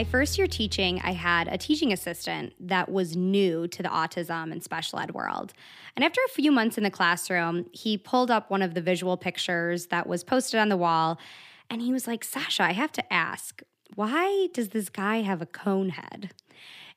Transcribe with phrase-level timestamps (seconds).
[0.00, 4.50] My first year teaching, I had a teaching assistant that was new to the autism
[4.50, 5.52] and special ed world.
[5.94, 9.18] And after a few months in the classroom, he pulled up one of the visual
[9.18, 11.20] pictures that was posted on the wall
[11.68, 13.60] and he was like, Sasha, I have to ask,
[13.94, 16.32] why does this guy have a cone head?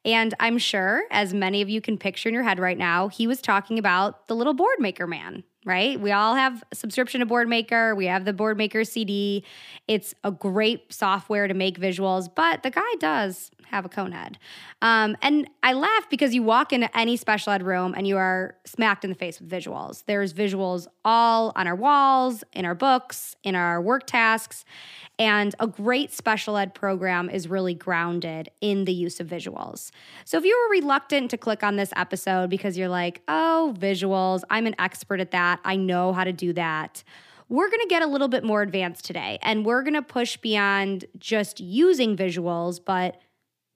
[0.05, 3.27] And I'm sure, as many of you can picture in your head right now, he
[3.27, 6.00] was talking about the little Boardmaker man right?
[6.00, 7.96] We all have subscription to Boardmaker.
[7.96, 9.44] We have the Boardmaker CD.
[9.88, 14.38] It's a great software to make visuals, but the guy does have a cone head.
[14.81, 18.56] Um, and I laugh because you walk into any special ed room and you are
[18.66, 20.03] smacked in the face with visuals.
[20.06, 24.63] There's visuals all on our walls, in our books, in our work tasks.
[25.19, 29.91] And a great special ed program is really grounded in the use of visuals.
[30.25, 34.41] So if you were reluctant to click on this episode because you're like, oh, visuals,
[34.50, 37.03] I'm an expert at that, I know how to do that.
[37.50, 41.59] We're gonna get a little bit more advanced today and we're gonna push beyond just
[41.59, 43.22] using visuals, but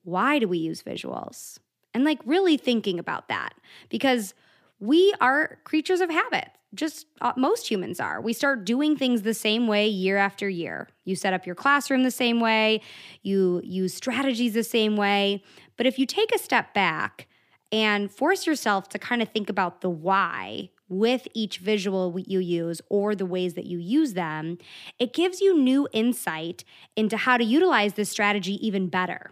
[0.08, 1.60] why do we use visuals?
[1.94, 3.54] And like really thinking about that
[3.90, 4.34] because
[4.80, 8.22] we are creatures of habit just uh, most humans are.
[8.22, 10.90] We start doing things the same way year after year.
[11.06, 12.82] You set up your classroom the same way,
[13.24, 15.44] you use strategies the same way.
[15.78, 17.28] But if you take a step back
[17.72, 22.82] and force yourself to kind of think about the why with each visual you use
[22.90, 24.58] or the ways that you use them,
[25.00, 26.64] it gives you new insight
[26.96, 29.32] into how to utilize this strategy even better.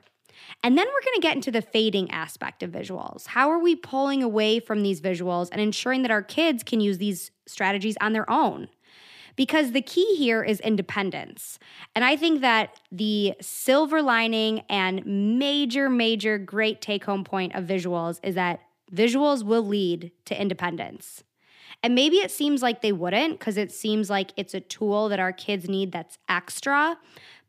[0.64, 3.28] And then we're going to get into the fading aspect of visuals.
[3.28, 6.98] How are we pulling away from these visuals and ensuring that our kids can use
[6.98, 8.70] these strategies on their own?
[9.36, 11.60] Because the key here is independence.
[11.94, 15.06] And I think that the silver lining and
[15.38, 18.62] major, major great take home point of visuals is that
[18.94, 21.24] visuals will lead to independence.
[21.84, 25.20] And maybe it seems like they wouldn't because it seems like it's a tool that
[25.20, 26.98] our kids need that's extra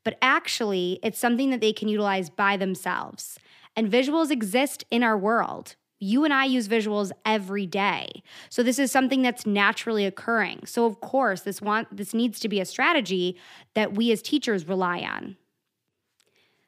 [0.07, 3.41] but actually, it's something that they can utilize by themselves.
[3.75, 5.75] And visuals exist in our world.
[5.99, 8.23] You and I use visuals every day.
[8.49, 10.67] So this is something that's naturally occurring.
[10.67, 13.37] So of course, this want this needs to be a strategy
[13.75, 15.37] that we as teachers rely on.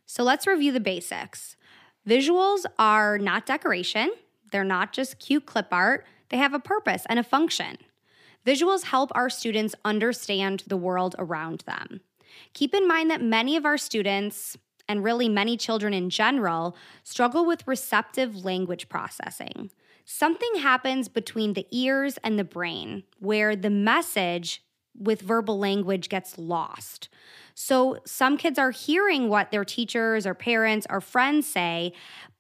[0.05, 1.55] So let's review the basics.
[2.09, 4.11] Visuals are not decoration.
[4.51, 6.05] They're not just cute clip art.
[6.31, 7.79] They have a purpose and a function.
[8.45, 12.01] Visuals help our students understand the world around them.
[12.55, 14.57] Keep in mind that many of our students,
[14.89, 19.71] and really many children in general, struggle with receptive language processing.
[20.05, 24.63] Something happens between the ears and the brain where the message
[24.99, 27.09] with verbal language gets lost.
[27.55, 31.93] So some kids are hearing what their teachers or parents or friends say,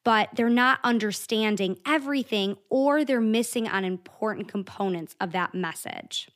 [0.02, 6.28] but they're not understanding everything or they're missing on important components of that message.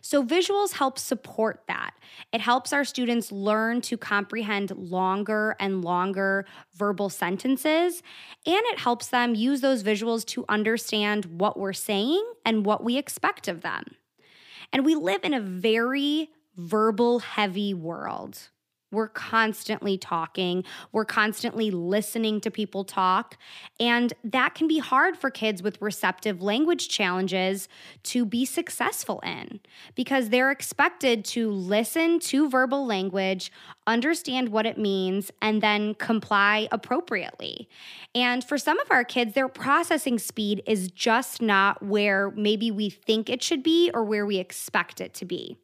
[0.00, 1.94] So, visuals help support that.
[2.32, 8.02] It helps our students learn to comprehend longer and longer verbal sentences,
[8.46, 12.98] and it helps them use those visuals to understand what we're saying and what we
[12.98, 13.84] expect of them.
[14.72, 18.48] And we live in a very verbal heavy world.
[18.92, 20.64] We're constantly talking.
[20.92, 23.36] We're constantly listening to people talk.
[23.80, 27.68] And that can be hard for kids with receptive language challenges
[28.04, 29.60] to be successful in
[29.94, 33.50] because they're expected to listen to verbal language,
[33.86, 37.68] understand what it means, and then comply appropriately.
[38.14, 42.90] And for some of our kids, their processing speed is just not where maybe we
[42.90, 45.56] think it should be or where we expect it to be.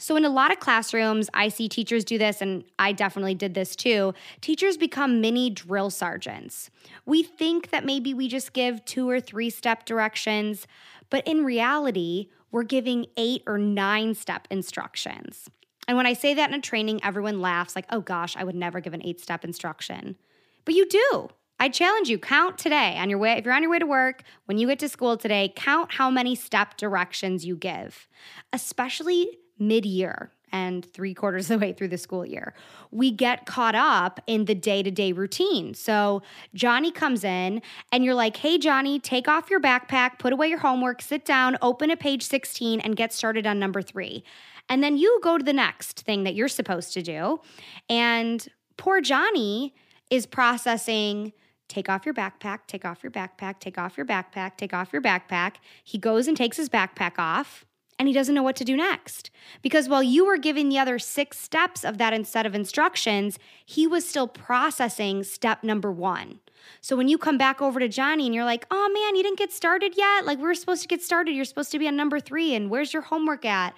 [0.00, 3.54] So, in a lot of classrooms, I see teachers do this, and I definitely did
[3.54, 4.14] this too.
[4.40, 6.70] Teachers become mini drill sergeants.
[7.04, 10.68] We think that maybe we just give two or three step directions,
[11.10, 15.50] but in reality, we're giving eight or nine step instructions.
[15.88, 18.54] And when I say that in a training, everyone laughs like, oh gosh, I would
[18.54, 20.16] never give an eight step instruction.
[20.64, 21.28] But you do.
[21.58, 23.32] I challenge you, count today on your way.
[23.32, 26.08] If you're on your way to work, when you get to school today, count how
[26.08, 28.06] many step directions you give,
[28.52, 32.54] especially mid year and three quarters of the way through the school year.
[32.90, 35.74] We get caught up in the day to day routine.
[35.74, 36.22] So
[36.54, 37.62] Johnny comes in
[37.92, 41.56] and you're like, hey, Johnny, take off your backpack, put away your homework, sit down,
[41.62, 44.24] open at page 16, and get started on number three.
[44.68, 47.40] And then you go to the next thing that you're supposed to do.
[47.88, 48.46] And
[48.76, 49.74] poor Johnny
[50.10, 51.32] is processing
[51.68, 55.02] take off your backpack, take off your backpack, take off your backpack, take off your
[55.02, 55.56] backpack.
[55.84, 57.66] He goes and takes his backpack off
[57.98, 59.30] and he doesn't know what to do next.
[59.62, 63.86] Because while you were giving the other six steps of that set of instructions, he
[63.86, 66.40] was still processing step number one.
[66.80, 69.38] So when you come back over to Johnny and you're like, oh man, you didn't
[69.38, 70.24] get started yet?
[70.24, 71.32] Like, we are supposed to get started.
[71.32, 73.74] You're supposed to be on number three, and where's your homework at?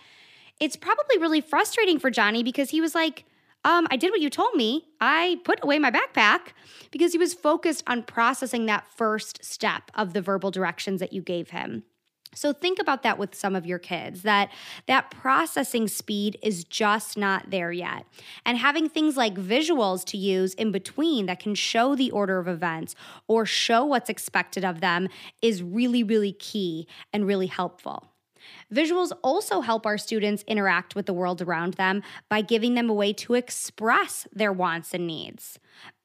[0.58, 3.25] It's probably really frustrating for Johnny because he was like,
[3.64, 4.87] um, I did what you told me.
[5.00, 6.52] I put away my backpack
[6.90, 11.22] because he was focused on processing that first step of the verbal directions that you
[11.22, 11.84] gave him.
[12.35, 14.50] So think about that with some of your kids that
[14.87, 18.06] that processing speed is just not there yet.
[18.47, 22.47] And having things like visuals to use in between that can show the order of
[22.47, 22.94] events
[23.27, 25.09] or show what's expected of them
[25.43, 28.11] is really really key and really helpful.
[28.73, 32.94] Visuals also help our students interact with the world around them by giving them a
[32.94, 35.59] way to express their wants and needs.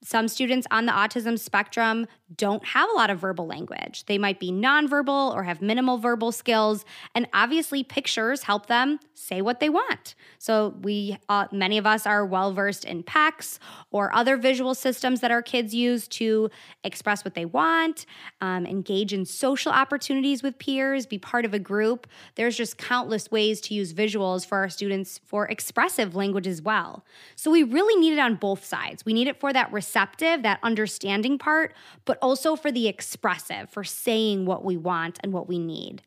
[0.06, 2.06] Some students on the autism spectrum
[2.36, 4.06] don't have a lot of verbal language.
[4.06, 6.86] They might be nonverbal or have minimal verbal skills,
[7.16, 10.13] and obviously pictures help them say what they want.
[10.38, 13.57] So we uh, many of us are well versed in PECS
[13.90, 16.51] or other visual systems that our kids use to
[16.84, 18.06] express what they want,
[18.42, 22.06] um, engage in social opportunities with peers, be part of a group.
[22.36, 27.06] There's just countless ways to use visuals for our students for expressive language as well.
[27.36, 29.04] So we really need it on both sides.
[29.04, 33.83] We need it for that receptive, that understanding part, but also for the expressive, for
[33.83, 36.01] saying what we want and what we need.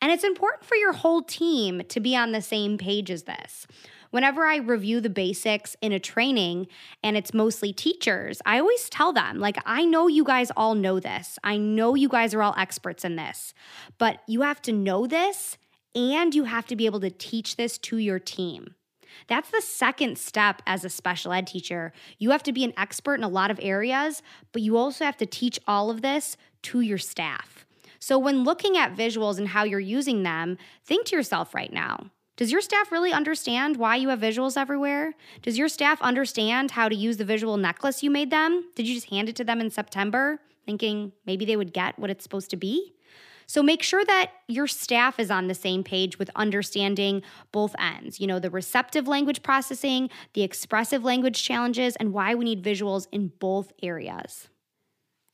[0.00, 3.66] And it's important for your whole team to be on the same page as this.
[4.10, 6.68] Whenever I review the basics in a training
[7.02, 11.00] and it's mostly teachers, I always tell them, like, I know you guys all know
[11.00, 11.38] this.
[11.42, 13.54] I know you guys are all experts in this,
[13.98, 15.56] but you have to know this
[15.94, 18.74] and you have to be able to teach this to your team.
[19.28, 21.92] That's the second step as a special ed teacher.
[22.18, 25.16] You have to be an expert in a lot of areas, but you also have
[25.18, 27.66] to teach all of this to your staff.
[27.98, 32.10] So when looking at visuals and how you're using them, think to yourself right now.
[32.36, 35.14] Does your staff really understand why you have visuals everywhere?
[35.42, 38.70] Does your staff understand how to use the visual necklace you made them?
[38.74, 42.10] Did you just hand it to them in September thinking maybe they would get what
[42.10, 42.94] it's supposed to be?
[43.46, 47.22] So make sure that your staff is on the same page with understanding
[47.52, 52.44] both ends, you know, the receptive language processing, the expressive language challenges, and why we
[52.44, 54.48] need visuals in both areas.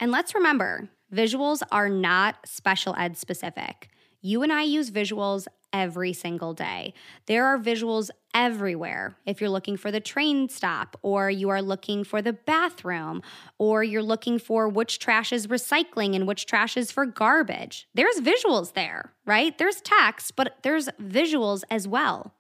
[0.00, 3.88] And let's remember, visuals are not special ed specific.
[4.20, 6.94] You and I use visuals every single day.
[7.26, 9.16] There are visuals everywhere.
[9.26, 13.22] If you're looking for the train stop, or you are looking for the bathroom,
[13.58, 18.20] or you're looking for which trash is recycling and which trash is for garbage, there's
[18.20, 19.56] visuals there, right?
[19.58, 22.34] There's text, but there's visuals as well.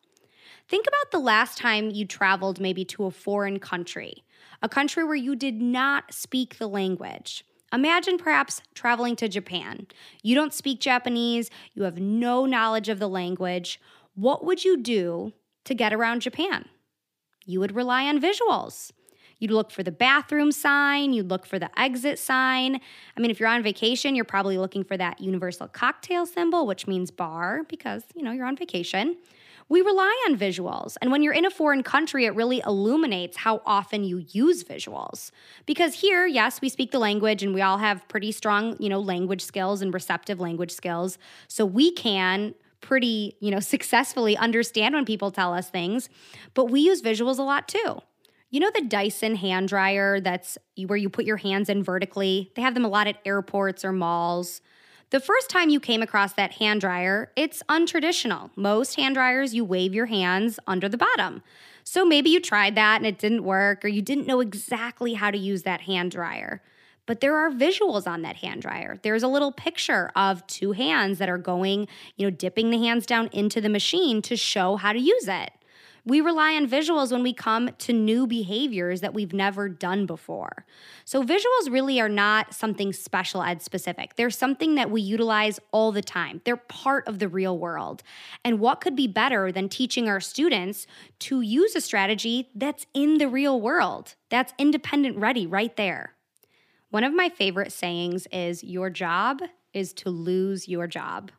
[0.68, 4.24] Think about the last time you traveled maybe to a foreign country,
[4.62, 7.44] a country where you did not speak the language.
[7.72, 9.86] Imagine perhaps traveling to Japan.
[10.22, 13.80] You don't speak Japanese, you have no knowledge of the language.
[14.14, 15.32] what would you do
[15.64, 16.68] to get around Japan?
[17.44, 18.90] You would rely on visuals.
[19.38, 22.80] You'd look for the bathroom sign, you'd look for the exit sign.
[23.16, 26.86] I mean, if you're on vacation, you're probably looking for that universal cocktail symbol, which
[26.86, 29.16] means bar because, you know, you're on vacation.
[29.68, 30.96] We rely on visuals.
[31.02, 35.30] And when you're in a foreign country, it really illuminates how often you use visuals.
[35.66, 38.98] Because here, yes, we speak the language and we all have pretty strong, you know,
[38.98, 41.18] language skills and receptive language skills.
[41.48, 46.08] So we can pretty, you know, successfully understand when people tell us things,
[46.54, 48.00] but we use visuals a lot too.
[48.50, 50.56] You know the Dyson hand dryer that's
[50.86, 52.50] where you put your hands in vertically?
[52.56, 54.62] They have them a lot at airports or malls.
[55.10, 58.50] The first time you came across that hand dryer, it's untraditional.
[58.56, 61.42] Most hand dryers, you wave your hands under the bottom.
[61.82, 65.30] So maybe you tried that and it didn't work, or you didn't know exactly how
[65.30, 66.60] to use that hand dryer.
[67.06, 68.98] But there are visuals on that hand dryer.
[69.02, 73.06] There's a little picture of two hands that are going, you know, dipping the hands
[73.06, 75.52] down into the machine to show how to use it.
[76.08, 80.64] We rely on visuals when we come to new behaviors that we've never done before.
[81.04, 84.16] So, visuals really are not something special ed specific.
[84.16, 86.40] They're something that we utilize all the time.
[86.44, 88.02] They're part of the real world.
[88.42, 90.86] And what could be better than teaching our students
[91.18, 96.14] to use a strategy that's in the real world, that's independent ready right there?
[96.88, 99.42] One of my favorite sayings is Your job
[99.74, 101.32] is to lose your job.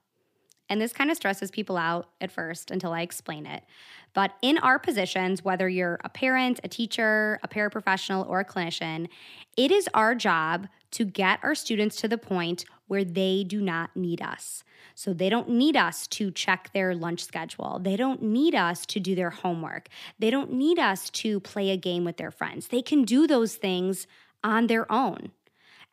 [0.70, 3.64] And this kind of stresses people out at first until I explain it.
[4.13, 9.08] But in our positions, whether you're a parent, a teacher, a paraprofessional, or a clinician,
[9.56, 13.96] it is our job to get our students to the point where they do not
[13.96, 14.63] need us.
[14.96, 17.80] So they don't need us to check their lunch schedule.
[17.80, 19.89] They don't need us to do their homework.
[20.18, 22.68] They don't need us to play a game with their friends.
[22.68, 24.08] They can do those things
[24.44, 25.32] on their own.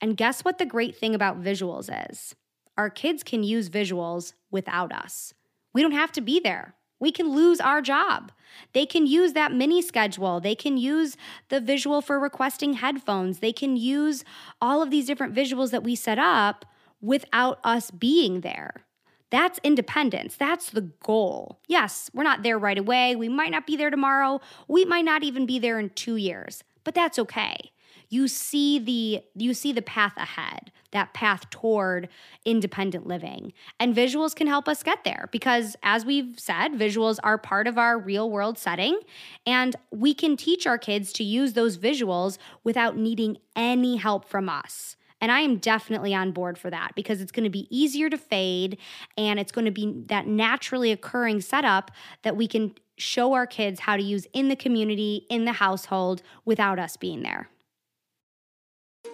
[0.01, 2.35] And guess what the great thing about visuals is?
[2.79, 5.35] Our kids can use visuals without us.
[5.73, 6.75] We don't have to be there.
[6.99, 8.33] We can lose our job.
[8.73, 10.41] They can use that mini schedule.
[10.41, 11.17] They can use
[11.51, 13.41] the visual for requesting headphones.
[13.41, 14.25] They can use
[14.61, 16.65] all of these different visuals that we set up
[17.01, 18.87] without us being there.
[19.31, 20.37] That's independence.
[20.37, 21.61] That's the goal.
[21.67, 23.17] Yes, we're not there right away.
[23.17, 24.41] We might not be there tomorrow.
[24.69, 26.65] We might not even be there in 2 years.
[26.85, 27.73] But that's okay
[28.09, 32.09] you see the you see the path ahead that path toward
[32.45, 37.39] independent living and visuals can help us get there because as we've said visuals are
[37.39, 38.99] part of our real world setting
[39.47, 44.49] and we can teach our kids to use those visuals without needing any help from
[44.49, 48.11] us and I am definitely on board for that because it's going to be easier
[48.11, 48.79] to fade
[49.17, 51.91] and it's going to be that naturally occurring setup
[52.23, 56.23] that we can show our kids how to use in the community, in the household
[56.45, 57.49] without us being there.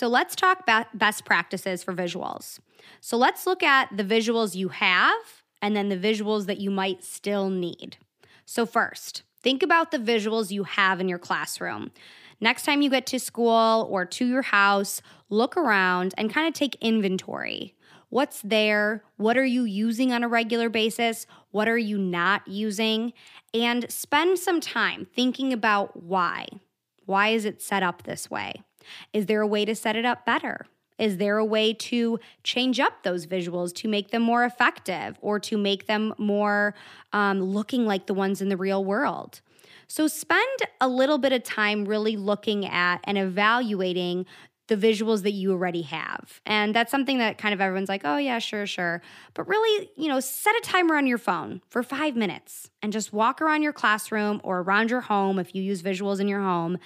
[0.00, 2.58] So let's talk about best practices for visuals.
[3.02, 7.04] So let's look at the visuals you have and then the visuals that you might
[7.04, 7.98] still need.
[8.46, 11.90] So, first, think about the visuals you have in your classroom.
[12.40, 16.54] Next time you get to school or to your house, look around and kind of
[16.54, 17.74] take inventory.
[18.08, 19.04] What's there?
[19.18, 21.26] What are you using on a regular basis?
[21.50, 23.12] What are you not using?
[23.52, 26.46] And spend some time thinking about why.
[27.04, 28.62] Why is it set up this way?
[29.12, 30.66] Is there a way to set it up better?
[30.98, 35.40] Is there a way to change up those visuals to make them more effective or
[35.40, 36.74] to make them more
[37.14, 39.40] um, looking like the ones in the real world?
[39.88, 44.26] So, spend a little bit of time really looking at and evaluating
[44.68, 46.40] the visuals that you already have.
[46.46, 49.02] And that's something that kind of everyone's like, oh, yeah, sure, sure.
[49.34, 53.12] But really, you know, set a timer on your phone for five minutes and just
[53.12, 56.78] walk around your classroom or around your home if you use visuals in your home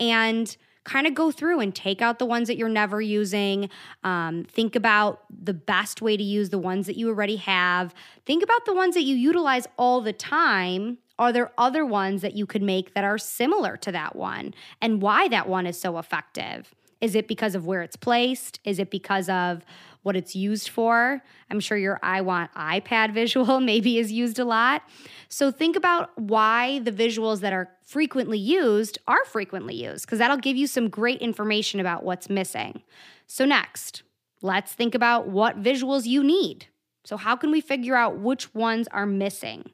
[0.00, 0.56] and
[0.88, 3.68] kind of go through and take out the ones that you're never using.
[4.04, 7.94] Um, think about the best way to use the ones that you already have.
[8.24, 10.98] Think about the ones that you utilize all the time.
[11.18, 15.02] Are there other ones that you could make that are similar to that one and
[15.02, 16.74] why that one is so effective?
[17.00, 18.58] Is it because of where it's placed?
[18.64, 19.64] Is it because of
[20.02, 21.22] what it's used for?
[21.50, 24.82] I'm sure your I want iPad visual maybe is used a lot.
[25.28, 30.36] So think about why the visuals that are frequently used are frequently used, because that'll
[30.36, 32.82] give you some great information about what's missing.
[33.26, 34.02] So, next,
[34.42, 36.66] let's think about what visuals you need.
[37.04, 39.70] So, how can we figure out which ones are missing?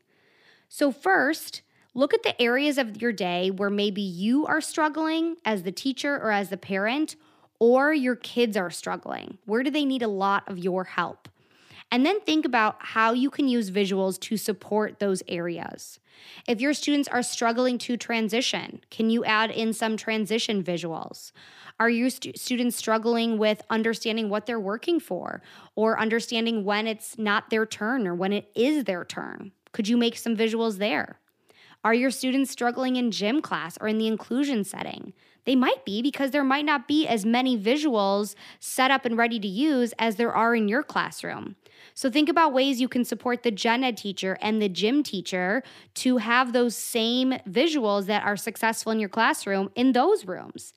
[0.68, 1.62] So, first,
[1.94, 6.14] look at the areas of your day where maybe you are struggling as the teacher
[6.14, 7.16] or as the parent,
[7.58, 9.38] or your kids are struggling.
[9.44, 11.28] Where do they need a lot of your help?
[11.90, 16.00] And then think about how you can use visuals to support those areas.
[16.48, 21.32] If your students are struggling to transition, can you add in some transition visuals?
[21.78, 25.42] Are your stu- students struggling with understanding what they're working for
[25.74, 29.52] or understanding when it's not their turn or when it is their turn?
[29.72, 31.18] Could you make some visuals there?
[31.84, 35.12] Are your students struggling in gym class or in the inclusion setting?
[35.44, 39.38] They might be because there might not be as many visuals set up and ready
[39.38, 41.56] to use as there are in your classroom.
[41.92, 45.62] So think about ways you can support the gen ed teacher and the gym teacher
[45.94, 50.72] to have those same visuals that are successful in your classroom in those rooms.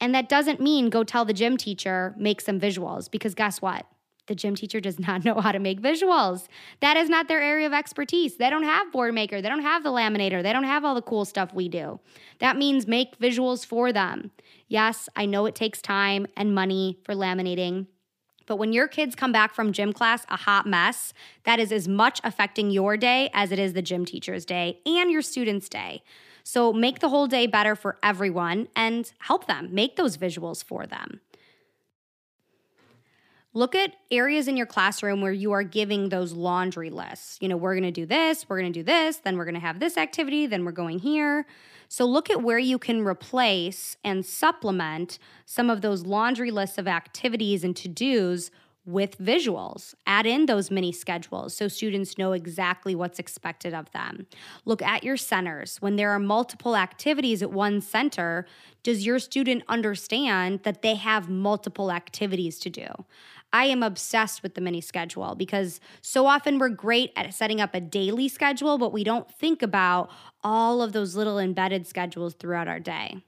[0.00, 3.86] And that doesn't mean go tell the gym teacher, make some visuals, because guess what?
[4.26, 6.48] The gym teacher does not know how to make visuals.
[6.80, 8.36] That is not their area of expertise.
[8.36, 11.24] They don't have Boardmaker, they don't have the laminator, they don't have all the cool
[11.24, 12.00] stuff we do.
[12.38, 14.30] That means make visuals for them.
[14.68, 17.86] Yes, I know it takes time and money for laminating.
[18.46, 21.12] But when your kids come back from gym class a hot mess,
[21.44, 25.10] that is as much affecting your day as it is the gym teacher's day and
[25.10, 26.02] your student's day.
[26.44, 30.86] So make the whole day better for everyone and help them make those visuals for
[30.86, 31.20] them.
[33.56, 37.38] Look at areas in your classroom where you are giving those laundry lists.
[37.40, 39.96] You know, we're gonna do this, we're gonna do this, then we're gonna have this
[39.96, 41.46] activity, then we're going here.
[41.88, 46.86] So look at where you can replace and supplement some of those laundry lists of
[46.86, 48.50] activities and to dos
[48.86, 49.94] with visuals.
[50.06, 54.26] Add in those mini schedules so students know exactly what's expected of them.
[54.64, 55.78] Look at your centers.
[55.82, 58.46] When there are multiple activities at one center,
[58.84, 62.86] does your student understand that they have multiple activities to do?
[63.52, 67.74] I am obsessed with the mini schedule because so often we're great at setting up
[67.74, 70.10] a daily schedule, but we don't think about
[70.42, 73.22] all of those little embedded schedules throughout our day.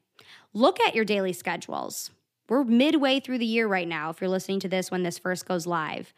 [0.52, 2.10] Look at your daily schedules.
[2.48, 5.46] We're midway through the year right now, if you're listening to this when this first
[5.46, 6.12] goes live.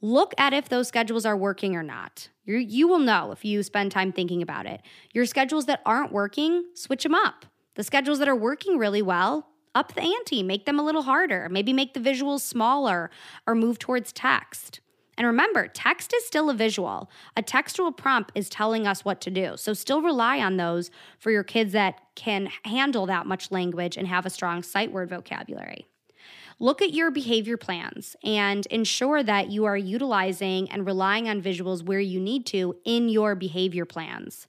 [0.00, 2.28] Look at if those schedules are working or not.
[2.44, 4.80] you you will know if you spend time thinking about it.
[5.12, 7.46] Your schedules that aren't working, switch them up.
[7.76, 11.48] The schedules that are working really well, up the ante, make them a little harder,
[11.50, 13.10] maybe make the visuals smaller
[13.46, 14.80] or move towards text.
[15.18, 17.10] And remember, text is still a visual.
[17.36, 19.54] A textual prompt is telling us what to do.
[19.56, 24.08] So still rely on those for your kids that can handle that much language and
[24.08, 25.86] have a strong sight word vocabulary.
[26.58, 31.84] Look at your behavior plans and ensure that you are utilizing and relying on visuals
[31.84, 34.46] where you need to in your behavior plans.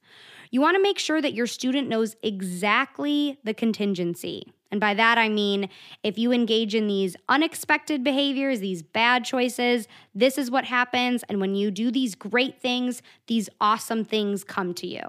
[0.54, 4.54] You want to make sure that your student knows exactly the contingency.
[4.72, 5.68] And by that, I mean
[6.04, 11.24] if you engage in these unexpected behaviors, these bad choices, this is what happens.
[11.28, 15.02] And when you do these great things, these awesome things come to you.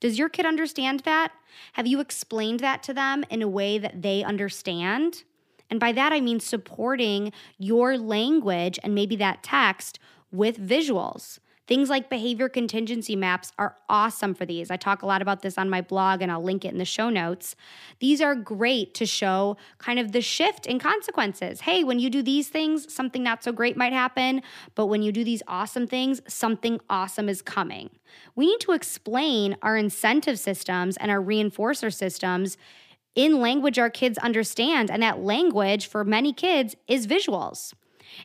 [0.00, 1.32] Does your kid understand that?
[1.74, 5.22] Have you explained that to them in a way that they understand?
[5.68, 9.98] And by that, I mean supporting your language and maybe that text
[10.32, 11.40] with visuals.
[11.68, 14.70] Things like behavior contingency maps are awesome for these.
[14.70, 16.86] I talk a lot about this on my blog and I'll link it in the
[16.86, 17.54] show notes.
[18.00, 21.60] These are great to show kind of the shift in consequences.
[21.60, 24.40] Hey, when you do these things, something not so great might happen,
[24.74, 27.90] but when you do these awesome things, something awesome is coming.
[28.34, 32.56] We need to explain our incentive systems and our reinforcer systems
[33.14, 34.90] in language our kids understand.
[34.90, 37.74] And that language for many kids is visuals.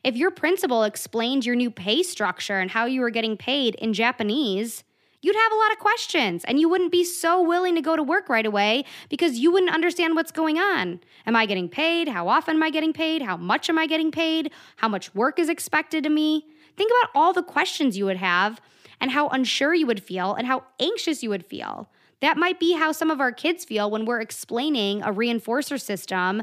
[0.04, 3.94] If your principal explained your new pay structure and how you were getting paid in
[3.94, 4.84] Japanese,
[5.22, 8.04] you'd have a lot of questions and you wouldn't be so willing to go to
[8.04, 11.00] work right away because you wouldn't understand what's going on.
[11.26, 12.10] Am I getting paid?
[12.10, 13.22] How often am I getting paid?
[13.22, 14.52] How much am I getting paid?
[14.76, 16.46] How much work is expected of me?
[16.76, 18.60] Think about all the questions you would have
[19.00, 21.90] and how unsure you would feel and how anxious you would feel.
[22.22, 26.42] That might be how some of our kids feel when we're explaining a reinforcer system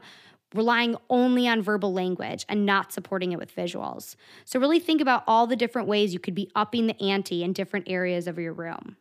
[0.54, 4.16] relying only on verbal language and not supporting it with visuals.
[4.44, 7.52] So, really think about all the different ways you could be upping the ante in
[7.52, 8.96] different areas of your room.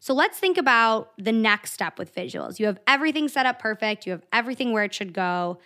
[0.00, 2.58] So, let's think about the next step with visuals.
[2.58, 5.58] You have everything set up perfect, you have everything where it should go.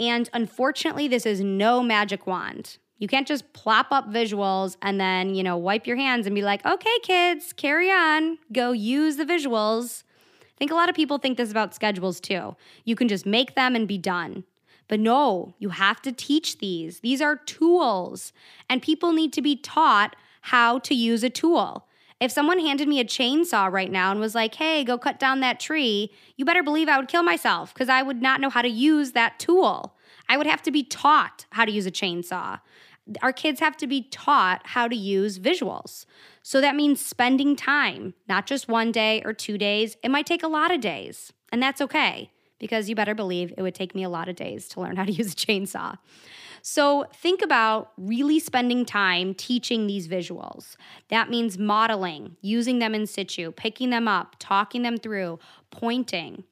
[0.00, 2.78] And unfortunately, this is no magic wand.
[2.98, 6.42] You can't just plop up visuals and then, you know, wipe your hands and be
[6.42, 10.04] like, okay, kids, carry on, go use the visuals.
[10.54, 12.56] I think a lot of people think this about schedules too.
[12.84, 14.44] You can just make them and be done.
[14.86, 17.00] But no, you have to teach these.
[17.00, 18.32] These are tools,
[18.68, 21.86] and people need to be taught how to use a tool.
[22.20, 25.40] If someone handed me a chainsaw right now and was like, hey, go cut down
[25.40, 28.62] that tree, you better believe I would kill myself because I would not know how
[28.62, 29.96] to use that tool.
[30.28, 32.60] I would have to be taught how to use a chainsaw.
[33.22, 36.06] Our kids have to be taught how to use visuals.
[36.42, 39.96] So that means spending time, not just one day or two days.
[40.02, 43.62] It might take a lot of days, and that's okay because you better believe it
[43.62, 45.98] would take me a lot of days to learn how to use a chainsaw.
[46.62, 50.76] So think about really spending time teaching these visuals.
[51.08, 55.40] That means modeling, using them in situ, picking them up, talking them through,
[55.70, 56.44] pointing.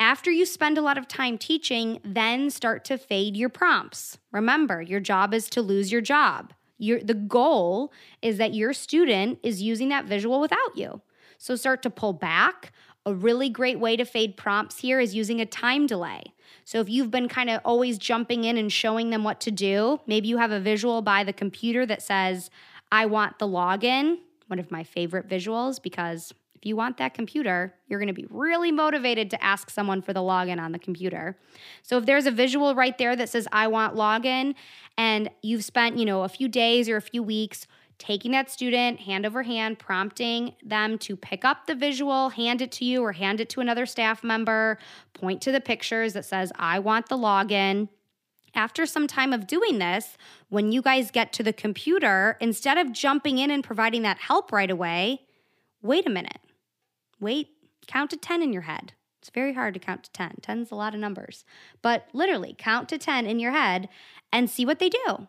[0.00, 4.18] After you spend a lot of time teaching, then start to fade your prompts.
[4.32, 6.52] Remember, your job is to lose your job.
[6.78, 11.00] Your, the goal is that your student is using that visual without you.
[11.38, 12.72] So start to pull back.
[13.06, 16.22] A really great way to fade prompts here is using a time delay.
[16.64, 20.00] So if you've been kind of always jumping in and showing them what to do,
[20.06, 22.50] maybe you have a visual by the computer that says,
[22.90, 26.32] I want the login, one of my favorite visuals because
[26.64, 30.14] if you want that computer, you're going to be really motivated to ask someone for
[30.14, 31.36] the login on the computer.
[31.82, 34.54] So if there's a visual right there that says I want login
[34.96, 37.66] and you've spent, you know, a few days or a few weeks
[37.98, 42.72] taking that student hand over hand, prompting them to pick up the visual, hand it
[42.72, 44.78] to you or hand it to another staff member,
[45.12, 47.90] point to the pictures that says I want the login
[48.54, 50.16] after some time of doing this,
[50.48, 54.50] when you guys get to the computer, instead of jumping in and providing that help
[54.50, 55.20] right away,
[55.82, 56.38] wait a minute
[57.24, 57.48] wait,
[57.86, 58.92] count to 10 in your head.
[59.20, 60.36] It's very hard to count to 10.
[60.42, 61.44] 10 is a lot of numbers.
[61.82, 63.88] But literally, count to 10 in your head
[64.32, 65.26] and see what they do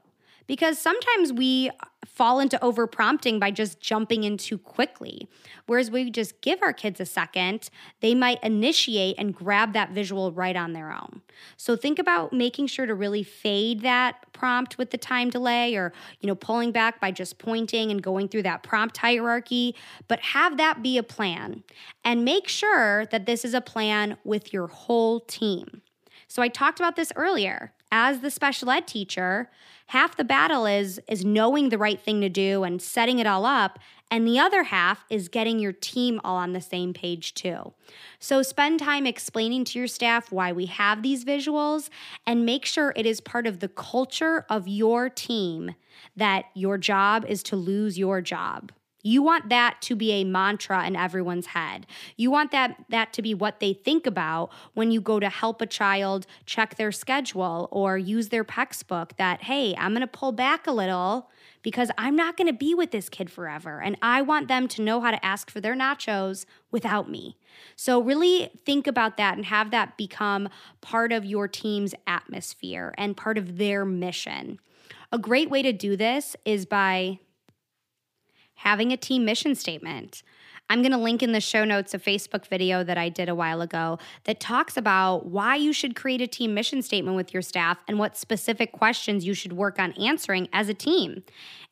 [0.48, 1.72] because sometimes we
[2.06, 5.28] fall into over prompting by just jumping in too quickly.
[5.66, 10.32] Whereas we just give our kids a second, they might initiate and grab that visual
[10.32, 11.22] right on their own.
[11.58, 15.92] So think about making sure to really fade that prompt with the time delay or,
[16.22, 19.76] you know, pulling back by just pointing and going through that prompt hierarchy,
[20.08, 21.64] but have that be a plan
[22.04, 25.82] and make sure that this is a plan with your whole team.
[26.28, 27.74] So I talked about this earlier.
[27.98, 29.50] As the special ed teacher,
[29.88, 33.46] half the battle is is knowing the right thing to do and setting it all
[33.46, 33.80] up
[34.12, 37.72] and the other half is getting your team all on the same page too.
[38.20, 41.90] So spend time explaining to your staff why we have these visuals
[42.28, 45.76] and make sure it is part of the culture of your team
[46.18, 48.74] that your job is to lose your job.
[49.06, 51.86] You want that to be a mantra in everyone's head.
[52.18, 55.62] You want that that to be what they think about when you go to help
[55.62, 60.32] a child check their schedule or use their PECS book that hey, I'm to pull
[60.32, 61.30] back a little
[61.62, 64.82] because I'm not going to be with this kid forever and I want them to
[64.82, 67.38] know how to ask for their nachos without me.
[67.76, 70.50] So really think about that and have that become
[70.82, 74.60] part of your team's atmosphere and part of their mission.
[75.12, 77.20] A great way to do this is by
[78.56, 80.24] having a team mission statement.
[80.68, 83.36] I'm going to link in the show notes a Facebook video that I did a
[83.36, 87.44] while ago that talks about why you should create a team mission statement with your
[87.44, 91.24] staff and what specific questions you should work on answering as a team.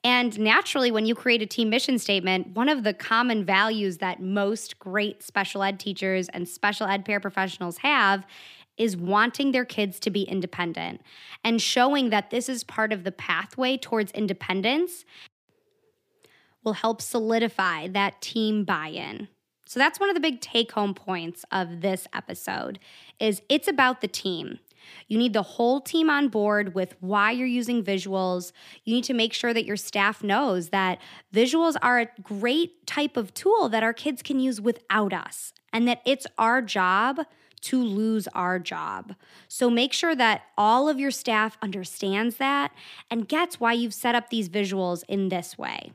[0.04, 4.22] And naturally, when you create a team mission statement, one of the common values that
[4.22, 8.26] most great special ed teachers and special ed paraprofessionals have
[8.78, 11.02] is wanting their kids to be independent
[11.44, 15.06] and showing that this is part of the pathway towards independence
[16.64, 19.28] will help solidify that team buy-in.
[19.66, 22.80] So that's one of the big take-home points of this episode
[23.20, 24.60] is it's about the team.
[25.08, 28.52] You need the whole team on board with why you're using visuals.
[28.84, 31.00] You need to make sure that your staff knows that
[31.34, 35.88] visuals are a great type of tool that our kids can use without us and
[35.88, 37.22] that it's our job
[37.62, 39.16] to lose our job.
[39.48, 42.74] So make sure that all of your staff understands that
[43.10, 45.94] and gets why you've set up these visuals in this way.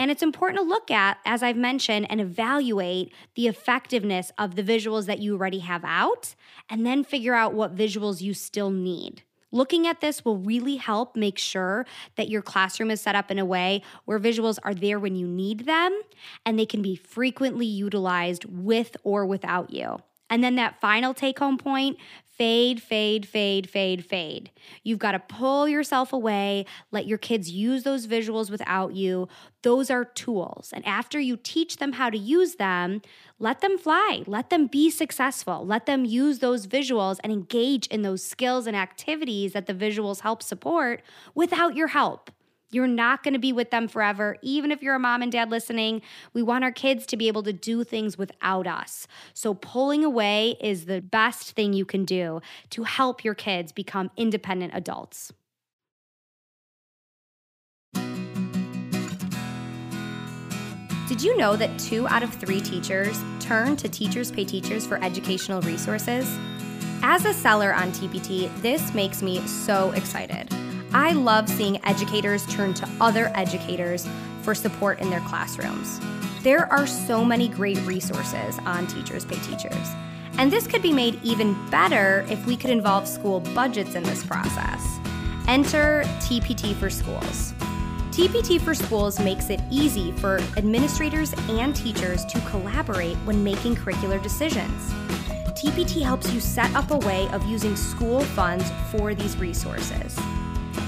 [0.00, 4.62] And it's important to look at, as I've mentioned, and evaluate the effectiveness of the
[4.62, 6.34] visuals that you already have out,
[6.70, 9.24] and then figure out what visuals you still need.
[9.52, 11.84] Looking at this will really help make sure
[12.16, 15.26] that your classroom is set up in a way where visuals are there when you
[15.26, 16.00] need them
[16.46, 19.98] and they can be frequently utilized with or without you.
[20.30, 21.98] And then that final take home point
[22.40, 24.50] fade, fade, fade, fade, fade.
[24.82, 29.28] You've got to pull yourself away, let your kids use those visuals without you.
[29.60, 30.70] Those are tools.
[30.72, 33.02] And after you teach them how to use them,
[33.38, 38.00] let them fly, let them be successful, let them use those visuals and engage in
[38.00, 41.02] those skills and activities that the visuals help support
[41.34, 42.30] without your help.
[42.70, 44.36] You're not going to be with them forever.
[44.42, 46.02] Even if you're a mom and dad listening,
[46.32, 49.06] we want our kids to be able to do things without us.
[49.34, 54.10] So, pulling away is the best thing you can do to help your kids become
[54.16, 55.32] independent adults.
[61.08, 65.02] Did you know that two out of three teachers turn to Teachers Pay Teachers for
[65.02, 66.38] educational resources?
[67.02, 70.48] As a seller on TPT, this makes me so excited.
[70.92, 74.08] I love seeing educators turn to other educators
[74.42, 76.00] for support in their classrooms.
[76.42, 79.88] There are so many great resources on Teachers Pay Teachers.
[80.38, 84.24] And this could be made even better if we could involve school budgets in this
[84.24, 84.98] process.
[85.46, 87.52] Enter TPT for Schools.
[88.10, 94.20] TPT for Schools makes it easy for administrators and teachers to collaborate when making curricular
[94.20, 94.90] decisions.
[95.50, 100.18] TPT helps you set up a way of using school funds for these resources.